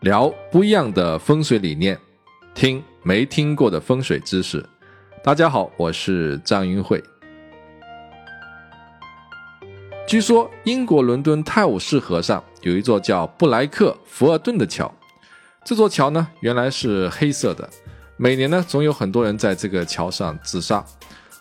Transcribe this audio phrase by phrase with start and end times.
[0.00, 1.98] 聊不一样的风水理念，
[2.54, 4.64] 听没听过的风水知识。
[5.24, 7.02] 大家好，我是张云慧。
[10.06, 14.94] 据说英国伦敦泰晤士河上有一座叫布莱克福尔顿的桥，
[15.64, 17.66] 这座桥呢原来是黑色的，
[18.18, 20.84] 每年呢总有很多人在这个桥上自杀，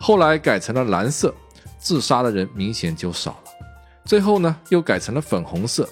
[0.00, 1.32] 后来改成了蓝色，
[1.78, 3.50] 自杀的人明显就少了。
[4.04, 5.88] 最后呢又改成了粉红色。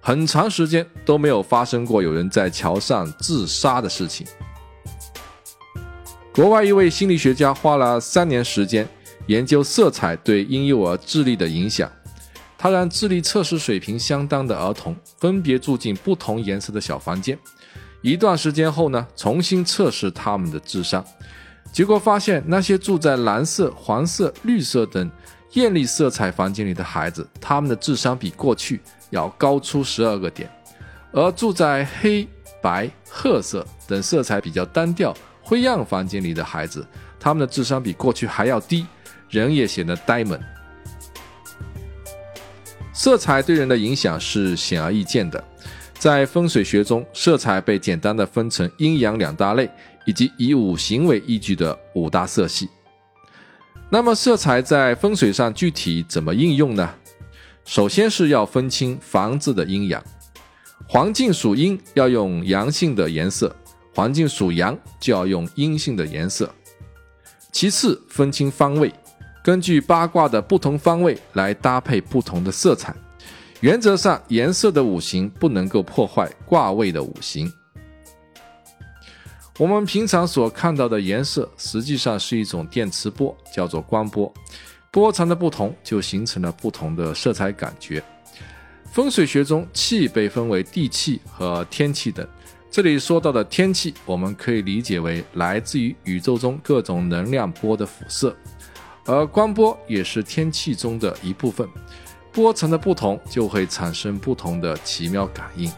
[0.00, 4.26] 很长时间都没有发生过有人在桥上自杀的事情。
[6.32, 8.88] 国外一位心理学家花了三年时间
[9.26, 11.90] 研究色彩对婴幼儿智力的影响。
[12.56, 17.38] 他让智力测试水平相当的儿童分别住进不同颜色的小房间，
[18.02, 21.02] 一段时间后呢，重新测试他们的智商。
[21.72, 25.10] 结果发现，那些住在蓝色、黄色、绿色等
[25.52, 28.78] 艳丽色彩房间里的孩子，他们的智商比过去。
[29.10, 30.50] 要高出十二个点，
[31.12, 32.26] 而住在黑
[32.62, 36.86] 白褐色等色彩比较单调、灰暗房间里的孩子，
[37.18, 38.86] 他们的智商比过去还要低，
[39.28, 40.38] 人也显得呆萌。
[42.92, 45.42] 色彩对人的影响是显而易见的，
[45.94, 49.70] 在风水学中，色彩被简单的分成阴阳两大类，
[50.04, 52.68] 以及以五行为依据的五大色系。
[53.88, 56.94] 那么，色彩在风水上具体怎么应用呢？
[57.64, 60.02] 首先是要分清房子的阴阳，
[60.88, 63.54] 环境属阴要用阳性的颜色，
[63.94, 66.52] 环境属阳就要用阴性的颜色。
[67.52, 68.92] 其次分清方位，
[69.42, 72.94] 根据八卦的不同方位来搭配不同的色彩。
[73.60, 77.52] 原则上，颜色的五行不能够破坏卦位的五行。
[79.58, 84.32] 我们平常所看到的颜色，实际上是一种电磁波，叫做光波。
[84.92, 88.02] 波长的不同，就形成了不同的色彩感觉。
[88.90, 92.26] 风水学中，气被分为地气和天气等。
[92.72, 98.34] 这里说到的天气，我们可以理解为来自于宇宙中各种能量波的辐射，
[99.06, 101.68] 而光波也是天气中的一部分。
[102.32, 105.70] 波长的不同，就会产生不同的奇妙感应。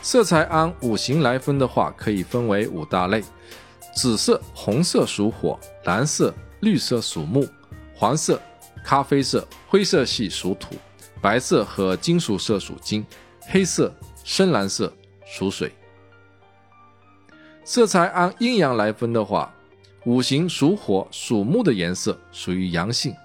[0.00, 3.24] 色彩按五行来分的话，可以分为五大类。
[3.96, 7.48] 紫色、红色属火，蓝色、绿色属木，
[7.94, 8.38] 黄色、
[8.84, 10.76] 咖啡色、灰色系属土，
[11.22, 13.04] 白色和金属色属金，
[13.48, 13.90] 黑色、
[14.22, 14.92] 深蓝色
[15.24, 15.72] 属水。
[17.64, 19.52] 色彩按阴阳来分的话，
[20.04, 23.16] 五行属火、属木的颜色属于阳性，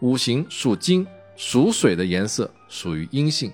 [0.00, 3.50] 五行属金、属水的颜色属于阴性，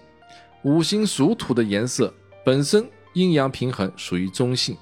[0.62, 2.12] 五行属土的颜色
[2.44, 2.84] 本身
[3.14, 4.76] 阴阳平衡，属于中性。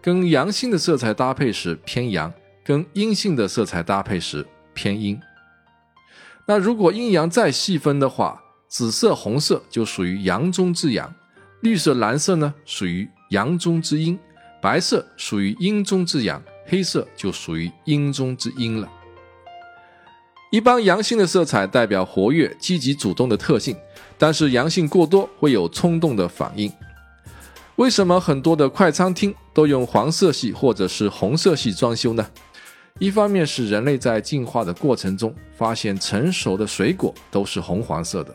[0.00, 2.32] 跟阳性的色彩搭配时偏阳，
[2.64, 5.20] 跟阴性的色彩搭配时偏阴。
[6.46, 11.14] 那如果阴阳再细分的话，紫色、红色就属于阳中之阳，
[11.60, 14.18] 绿色、蓝色呢属于阳中之阴，
[14.62, 18.88] 白色属于阴中之阳，黑色就属于阴中之阴了。
[20.50, 23.76] 一般阳性的色彩代表活跃、积极、主动的特性，
[24.16, 26.72] 但是阳性过多会有冲动的反应。
[27.76, 32.24] 为什么很多的快餐厅都用黄色系或者是红色系装修呢？
[33.00, 38.32] 一方面是人类在进化的过程中发现成熟的水果都是红黄色的，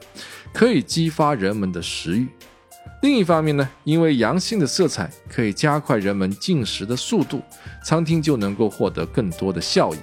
[0.53, 2.25] 可以激发人们的食欲；
[3.03, 7.41] 另一方面呢，因为阳性的色彩可以加快人们进食的速度，
[7.85, 9.97] 餐厅就能够获得更多的效益。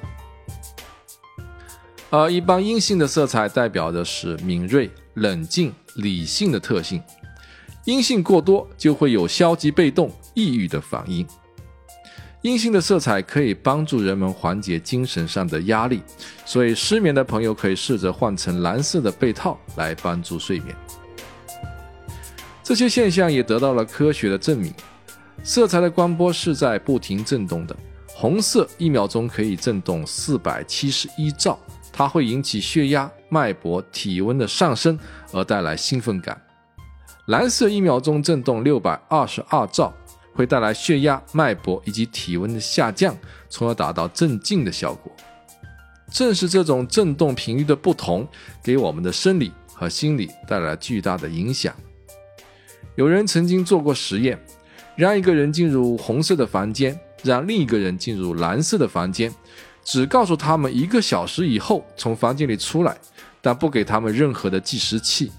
[2.09, 7.03] 而一般阴性的色彩代表的是敏锐、冷静、理性的特性。
[7.91, 11.27] 阴性过多就会有消极被动、抑郁的反应。
[12.43, 16.01] 阴性的色彩可以帮助人们缓解精神上的压力，
[16.47, 20.73] 所以失眠的朋友可以试着换成蓝色的被套来帮助睡眠。
[22.63, 24.73] 这些现象也得到了科学的证明。
[25.43, 27.77] 色彩的光波是在不停振动的，
[28.07, 31.59] 红色一秒钟可以振动四百七十一兆，
[31.93, 34.97] 它会引起血压、脉搏、体温的上升，
[35.33, 36.41] 而带来兴奋感。
[37.31, 39.95] 蓝色一秒钟震动六百二十二兆，
[40.35, 43.17] 会带来血压、脉搏以及体温的下降，
[43.49, 45.13] 从而达到镇静的效果。
[46.11, 48.27] 正是这种振动频率的不同，
[48.65, 51.73] 给我们的生理和心理带来巨大的影响。
[52.97, 54.37] 有人曾经做过实验，
[54.97, 59.33] 让一个人进入红色的房间，让另一个人进入蓝色的房间，
[59.85, 62.99] 只告诉他们一个小时以后从房间里出来，
[63.41, 65.31] 但不给他们任何的计时器。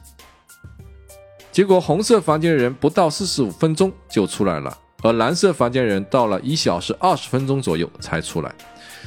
[1.51, 8.55] 结果，红色房间人不到四十五分钟就出来了，而蓝色房间人到了一小时二十分钟左右才出来。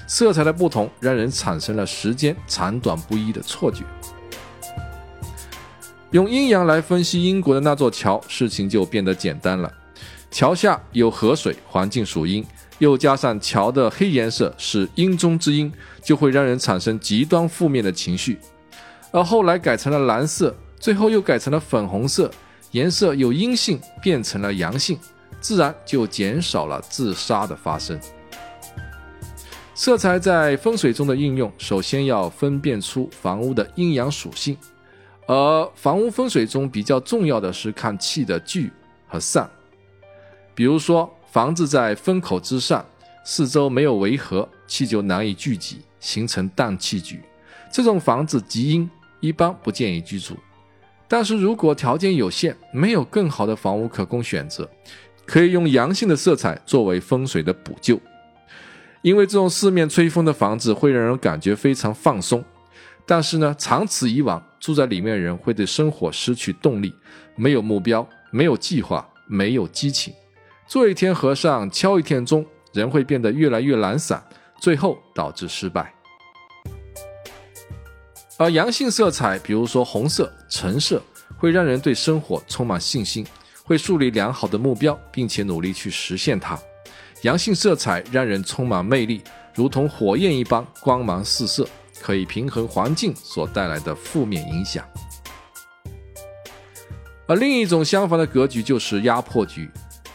[0.06, 3.82] 色彩的不同让人产生了时间长短不一的错觉。
[6.10, 9.72] 用阴阳来分析英国的那座桥，事情就变得简单了。
[10.30, 12.44] 桥下有河水，环境属阴，
[12.78, 18.38] 又加上桥的黑颜色是阴中之阴，就会让人产生极端负面的情绪。
[19.10, 22.30] 而后来改成了蓝色，最后又改成了粉红色，
[22.72, 24.98] 颜色由阴性变成了阳性，
[25.40, 27.98] 自然就减少了自杀的发生。
[29.74, 34.58] 色彩在风水中的应用，首先要分辨出房屋的阴阳属性，
[35.26, 38.70] 而房屋风水中比较重要的是看气的聚
[39.08, 39.48] 和散。
[40.54, 42.84] 比如说，房子在风口之上，
[43.24, 47.22] 四周没有围合，气就难以聚集，形成淡气局。
[47.72, 48.90] 这种房子极阴，
[49.20, 50.36] 一般不建议居住。
[51.16, 54.68] 但是如果条件有限，没有更好的房屋可供选择，
[55.24, 58.00] 可以用阳性的色彩作为风水的补救。
[59.00, 62.44] 因为这种四面吹风的房子会让人感觉非常放松，
[63.06, 66.92] 但是呢，长此以往，住在里面的人会对生活失去动力，
[67.36, 70.12] 没有目标，没有计划，没有激情，
[70.66, 74.20] 做一天和尚敲一天钟，人会变得越来越懒散，
[74.58, 75.94] 最后导致失败。
[78.36, 81.00] 而阳性色彩，比如说红色、橙色，
[81.36, 83.24] 会让人对生活充满信心，
[83.62, 86.58] 会树立良好的目标，并且努力去实现它。
[87.22, 89.22] 阳性色彩让人充满魅力，
[89.54, 91.64] 如同火焰一般光芒四射，
[92.00, 94.84] 可以平衡环境所带来的负面影响。
[97.26, 99.70] 而另一种相反的格局就是压迫局，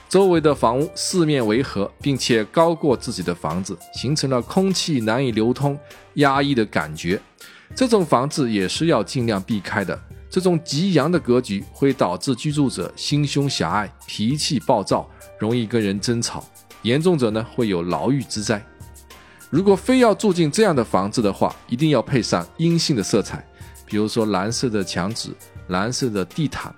[0.10, 5.80] 周围的房屋四面围合，并且高过自己的房子，形成了空气难以流通、
[6.16, 7.20] 压抑的感觉。
[7.76, 9.98] 这种房子也是要尽量避开的。
[10.30, 16.44] 这种极阳的格局会导致居住者心胸狭隘、脾气暴躁，容易跟人争吵。
[16.84, 18.64] 严重者呢会有牢狱之灾。
[19.50, 23.44] 如果非要住进这样的房子的话，一定要配上阴性的色彩，
[23.86, 25.32] 比如说蓝色的墙纸、
[25.68, 26.74] 蓝色的地毯。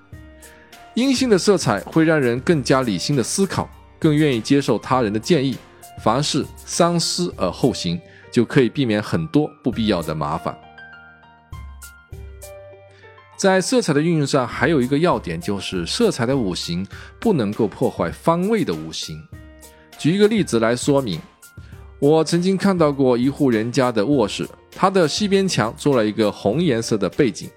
[0.94, 5.58] 阴性的色彩会让人更加理性的思考，更愿意接受他人的建议。
[6.02, 8.00] 凡事三思而后行，
[8.32, 10.58] 就可以避免很多不必要的麻烦。
[13.42, 16.86] 在色彩的运用上，还有一个要点就是色彩的五行
[17.20, 19.20] 不能够破坏方位的五行。
[19.98, 21.20] 举一个例子来说明，
[21.98, 27.50] 我曾经看到过一户人家的卧室，它的西边墙做了一个红颜色的背景，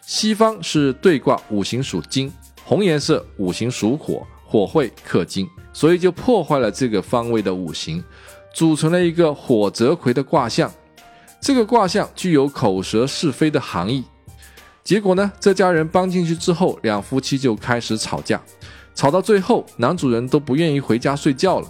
[0.00, 2.32] 西方是对卦五行属金，
[2.62, 8.00] 红颜色五行属火，火会克金，所以就破坏了这个方位的五行，
[8.54, 10.72] 组成了一个火泽葵的卦象。
[11.40, 14.04] 这个卦象具有口舌是非的含义。
[14.86, 18.40] 结果呢，这家人搬进去之后，两夫妻就开始吵架。
[18.94, 21.68] 吵到最后，男主人都不愿意回家睡觉了。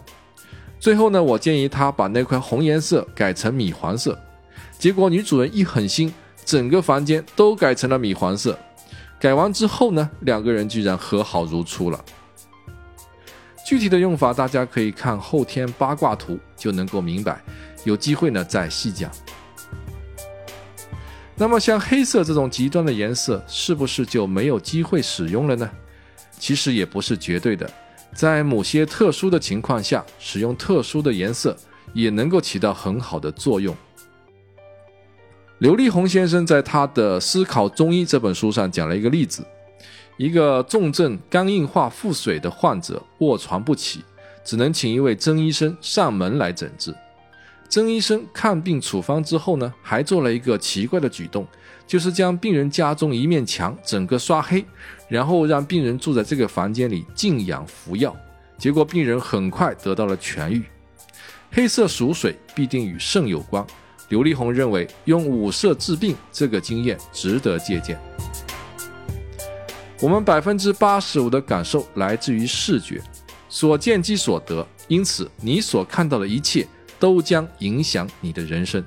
[0.79, 4.19] 最后呢，我建议他把那块红颜色改成米黄色。
[4.79, 6.13] 结果女主人一狠心，
[6.45, 8.59] 整个房间都改成了米黄色。
[9.19, 11.99] 改完之后呢，两个人居然和好如初了。
[13.67, 17.43] 具体的用法大家可以看后天八卦图就能够明白。
[17.85, 19.11] 有机会呢再细讲。
[21.39, 25.71] 那么像黑色这种极端的颜色，是不是就没有机会使用了呢？
[26.39, 27.71] 其实也不是绝对的，
[28.15, 31.55] 在某些特殊的情况下，使用特殊的颜色
[31.93, 33.77] 也能够起到很好的作用。
[35.59, 39.43] 刘立宏先生在他的《思考中医》这本书上讲了一个例子：
[40.17, 44.03] 一个重症肝硬化腹水的患者卧床不起，
[44.43, 46.95] 只能请一位曾医生上门来诊治。
[47.69, 51.47] 曾医生看病处方之后呢，还做了一个奇怪的举动，
[51.87, 54.65] 就是将病人家中一面墙整个刷黑。
[55.09, 58.13] 然后让病人住在这个房间里静养服药，
[58.59, 60.65] 结果病人很快得到了痊愈。
[61.53, 63.65] 黑色属水，必定与肾有关。
[64.09, 67.97] 刘立宏认为用五色治病这个经验值得借鉴。
[70.01, 73.01] 我们百分之八十五的感受来自于视觉，
[73.49, 76.67] 所见即所得，因此你所看到的一切
[76.99, 78.83] 都将影响你的人生。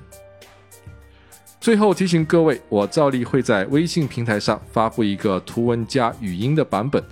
[1.60, 7.04] 最后提醒各位，我照例会在微信平台上发布一个图文加语音的版本，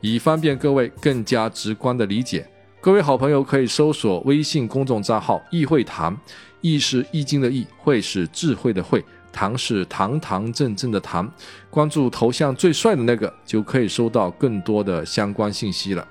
[0.00, 2.46] 以方便各位更加直观的理解。
[2.82, 6.14] 各位好朋友可以搜索微信公众账号“易会谈”，
[6.60, 11.32] 易是易经的易，会是智慧的会，堂是堂堂正正的堂。
[11.70, 16.06] 关注头像最帅的那个，就可以收到更多的相关信息了。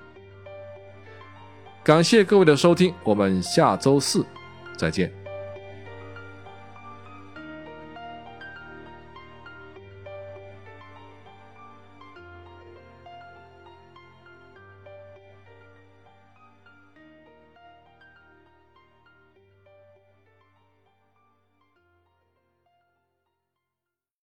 [1.84, 4.26] 感谢各位的收听，我们下周四
[4.78, 5.23] 再见。